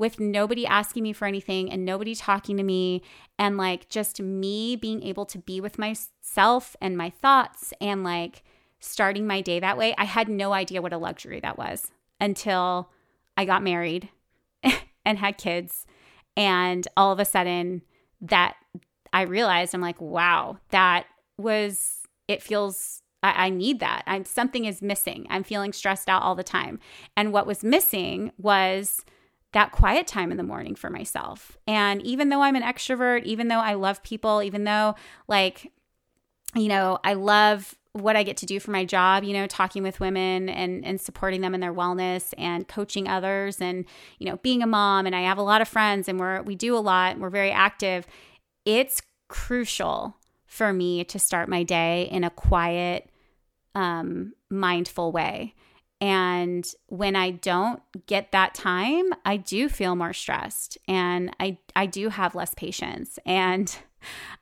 with 0.00 0.18
nobody 0.18 0.66
asking 0.66 1.02
me 1.02 1.12
for 1.12 1.26
anything 1.26 1.70
and 1.70 1.84
nobody 1.84 2.14
talking 2.14 2.56
to 2.56 2.62
me 2.62 3.02
and 3.38 3.58
like 3.58 3.86
just 3.90 4.18
me 4.18 4.74
being 4.74 5.02
able 5.02 5.26
to 5.26 5.38
be 5.38 5.60
with 5.60 5.78
myself 5.78 6.74
and 6.80 6.96
my 6.96 7.10
thoughts 7.10 7.74
and 7.82 8.02
like 8.02 8.42
starting 8.80 9.26
my 9.26 9.42
day 9.42 9.60
that 9.60 9.76
way. 9.76 9.94
I 9.98 10.04
had 10.04 10.26
no 10.28 10.54
idea 10.54 10.80
what 10.80 10.94
a 10.94 10.98
luxury 10.98 11.38
that 11.40 11.58
was 11.58 11.90
until 12.18 12.88
I 13.36 13.44
got 13.44 13.62
married 13.62 14.08
and 15.04 15.18
had 15.18 15.36
kids. 15.36 15.84
And 16.34 16.88
all 16.96 17.12
of 17.12 17.20
a 17.20 17.26
sudden, 17.26 17.82
that 18.22 18.56
I 19.12 19.22
realized 19.22 19.74
I'm 19.74 19.80
like, 19.82 20.00
wow, 20.00 20.58
that 20.70 21.06
was, 21.36 21.98
it 22.26 22.42
feels 22.42 23.02
I, 23.22 23.46
I, 23.46 23.50
need 23.50 23.80
that. 23.80 24.02
I'm 24.06 24.24
something 24.24 24.64
is 24.64 24.80
missing. 24.80 25.26
I'm 25.28 25.42
feeling 25.42 25.74
stressed 25.74 26.08
out 26.08 26.22
all 26.22 26.34
the 26.34 26.42
time. 26.42 26.78
And 27.16 27.32
what 27.32 27.46
was 27.46 27.62
missing 27.62 28.32
was 28.38 29.04
that 29.52 29.72
quiet 29.72 30.06
time 30.06 30.30
in 30.30 30.36
the 30.36 30.42
morning 30.42 30.74
for 30.74 30.90
myself. 30.90 31.58
And 31.66 32.00
even 32.02 32.28
though 32.28 32.42
I'm 32.42 32.56
an 32.56 32.62
extrovert, 32.62 33.24
even 33.24 33.48
though 33.48 33.58
I 33.58 33.74
love 33.74 34.02
people, 34.02 34.42
even 34.42 34.64
though, 34.64 34.94
like, 35.26 35.72
you 36.54 36.68
know, 36.68 36.98
I 37.02 37.14
love 37.14 37.74
what 37.92 38.14
I 38.14 38.22
get 38.22 38.36
to 38.38 38.46
do 38.46 38.60
for 38.60 38.70
my 38.70 38.84
job, 38.84 39.24
you 39.24 39.32
know, 39.32 39.48
talking 39.48 39.82
with 39.82 39.98
women 39.98 40.48
and 40.48 40.84
and 40.84 41.00
supporting 41.00 41.40
them 41.40 41.54
in 41.54 41.60
their 41.60 41.74
wellness 41.74 42.32
and 42.38 42.68
coaching 42.68 43.08
others 43.08 43.60
and 43.60 43.84
you 44.18 44.26
know, 44.26 44.36
being 44.36 44.62
a 44.62 44.66
mom 44.66 45.06
and 45.06 45.16
I 45.16 45.22
have 45.22 45.38
a 45.38 45.42
lot 45.42 45.60
of 45.60 45.68
friends 45.68 46.08
and 46.08 46.20
we're 46.20 46.42
we 46.42 46.54
do 46.54 46.76
a 46.76 46.78
lot, 46.78 47.12
and 47.12 47.20
we're 47.20 47.30
very 47.30 47.50
active. 47.50 48.06
It's 48.64 49.02
crucial 49.28 50.16
for 50.46 50.72
me 50.72 51.04
to 51.04 51.18
start 51.18 51.48
my 51.48 51.64
day 51.64 52.08
in 52.10 52.22
a 52.22 52.30
quiet 52.30 53.10
um 53.74 54.34
mindful 54.48 55.10
way. 55.10 55.54
And 56.00 56.66
when 56.86 57.14
I 57.14 57.30
don't 57.30 57.82
get 58.06 58.32
that 58.32 58.54
time, 58.54 59.10
I 59.24 59.36
do 59.36 59.68
feel 59.68 59.94
more 59.94 60.14
stressed 60.14 60.78
and 60.88 61.34
I, 61.38 61.58
I 61.76 61.86
do 61.86 62.08
have 62.08 62.34
less 62.34 62.54
patience. 62.54 63.18
And 63.26 63.76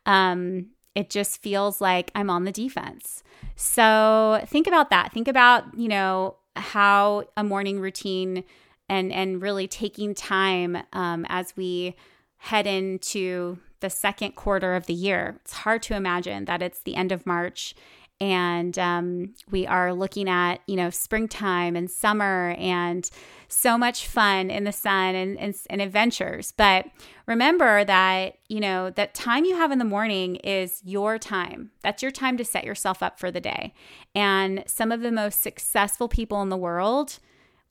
um, 0.06 0.68
it 0.94 1.10
just 1.10 1.42
feels 1.42 1.80
like 1.80 2.10
I'm 2.14 2.30
on 2.30 2.44
the 2.44 2.52
defense. 2.52 3.22
So 3.56 4.40
think 4.46 4.66
about 4.66 4.90
that. 4.90 5.12
Think 5.12 5.26
about, 5.26 5.76
you 5.76 5.88
know, 5.88 6.36
how 6.54 7.24
a 7.36 7.44
morning 7.44 7.80
routine 7.80 8.44
and 8.88 9.12
and 9.12 9.42
really 9.42 9.68
taking 9.68 10.14
time 10.14 10.78
um, 10.92 11.26
as 11.28 11.56
we 11.56 11.94
head 12.38 12.66
into 12.66 13.58
the 13.80 13.90
second 13.90 14.34
quarter 14.34 14.74
of 14.74 14.86
the 14.86 14.94
year. 14.94 15.36
It's 15.42 15.52
hard 15.52 15.82
to 15.84 15.94
imagine 15.94 16.46
that 16.46 16.62
it's 16.62 16.80
the 16.80 16.96
end 16.96 17.12
of 17.12 17.26
March 17.26 17.74
and 18.20 18.78
um, 18.78 19.34
we 19.50 19.66
are 19.66 19.92
looking 19.92 20.28
at 20.28 20.60
you 20.66 20.76
know 20.76 20.90
springtime 20.90 21.76
and 21.76 21.90
summer 21.90 22.54
and 22.58 23.10
so 23.48 23.78
much 23.78 24.06
fun 24.06 24.50
in 24.50 24.64
the 24.64 24.72
sun 24.72 25.14
and, 25.14 25.38
and, 25.38 25.54
and, 25.70 25.80
adventures. 25.80 26.52
But 26.52 26.86
remember 27.26 27.84
that 27.84 28.38
you 28.48 28.60
know 28.60 28.90
that 28.90 29.14
time 29.14 29.44
you 29.44 29.56
have 29.56 29.72
in 29.72 29.78
the 29.78 29.84
morning 29.84 30.36
is 30.36 30.82
your 30.84 31.18
time. 31.18 31.70
That's 31.82 32.02
your 32.02 32.12
time 32.12 32.36
to 32.38 32.44
set 32.44 32.64
yourself 32.64 33.02
up 33.02 33.18
for 33.18 33.30
the 33.30 33.40
day. 33.40 33.72
And 34.14 34.64
some 34.66 34.92
of 34.92 35.00
the 35.00 35.12
most 35.12 35.40
successful 35.40 36.08
people 36.08 36.42
in 36.42 36.48
the 36.48 36.56
world 36.56 37.18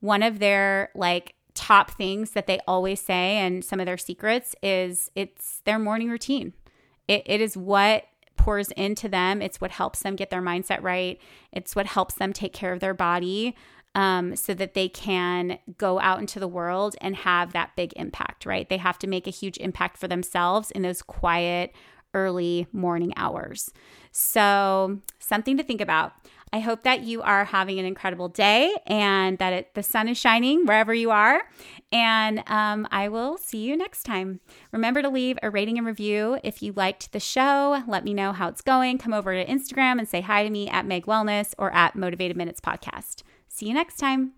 one 0.00 0.22
of 0.22 0.38
their 0.38 0.90
like 0.94 1.34
top 1.54 1.90
things 1.90 2.32
that 2.32 2.46
they 2.46 2.60
always 2.68 3.00
say 3.00 3.36
and 3.38 3.64
some 3.64 3.80
of 3.80 3.86
their 3.86 3.98
secrets 3.98 4.54
is 4.62 5.10
it's 5.14 5.60
their 5.64 5.78
morning 5.78 6.08
routine. 6.08 6.52
It, 7.08 7.22
it 7.26 7.40
is 7.40 7.56
what 7.56 8.04
pours 8.38 8.70
into 8.72 9.08
them. 9.08 9.42
It's 9.42 9.60
what 9.60 9.72
helps 9.72 10.00
them 10.00 10.16
get 10.16 10.30
their 10.30 10.40
mindset 10.40 10.82
right. 10.82 11.20
It's 11.52 11.76
what 11.76 11.86
helps 11.86 12.14
them 12.14 12.32
take 12.32 12.52
care 12.54 12.72
of 12.72 12.80
their 12.80 12.94
body 12.94 13.54
um, 13.94 14.36
so 14.36 14.54
that 14.54 14.74
they 14.74 14.88
can 14.88 15.58
go 15.76 16.00
out 16.00 16.20
into 16.20 16.38
the 16.38 16.48
world 16.48 16.96
and 17.00 17.16
have 17.16 17.52
that 17.52 17.74
big 17.76 17.92
impact, 17.96 18.46
right? 18.46 18.68
They 18.68 18.76
have 18.76 18.98
to 19.00 19.06
make 19.06 19.26
a 19.26 19.30
huge 19.30 19.58
impact 19.58 19.98
for 19.98 20.08
themselves 20.08 20.70
in 20.70 20.82
those 20.82 21.02
quiet, 21.02 21.74
early 22.14 22.66
morning 22.72 23.12
hours. 23.16 23.70
So, 24.12 25.00
something 25.18 25.56
to 25.56 25.62
think 25.62 25.80
about. 25.80 26.12
I 26.52 26.60
hope 26.60 26.82
that 26.82 27.02
you 27.02 27.22
are 27.22 27.44
having 27.44 27.78
an 27.78 27.84
incredible 27.84 28.28
day 28.28 28.74
and 28.86 29.38
that 29.38 29.52
it, 29.52 29.74
the 29.74 29.82
sun 29.82 30.08
is 30.08 30.16
shining 30.16 30.64
wherever 30.64 30.94
you 30.94 31.10
are. 31.10 31.42
And 31.92 32.42
um, 32.46 32.86
I 32.90 33.08
will 33.08 33.38
see 33.38 33.58
you 33.58 33.76
next 33.76 34.04
time. 34.04 34.40
Remember 34.72 35.02
to 35.02 35.08
leave 35.08 35.38
a 35.42 35.50
rating 35.50 35.78
and 35.78 35.86
review 35.86 36.38
if 36.42 36.62
you 36.62 36.72
liked 36.72 37.12
the 37.12 37.20
show. 37.20 37.82
Let 37.86 38.04
me 38.04 38.14
know 38.14 38.32
how 38.32 38.48
it's 38.48 38.62
going. 38.62 38.98
Come 38.98 39.12
over 39.12 39.34
to 39.34 39.46
Instagram 39.50 39.98
and 39.98 40.08
say 40.08 40.20
hi 40.20 40.42
to 40.42 40.50
me 40.50 40.68
at 40.68 40.86
Meg 40.86 41.06
Wellness 41.06 41.54
or 41.58 41.70
at 41.72 41.96
Motivated 41.96 42.36
Minutes 42.36 42.60
Podcast. 42.60 43.22
See 43.48 43.66
you 43.66 43.74
next 43.74 43.96
time. 43.96 44.37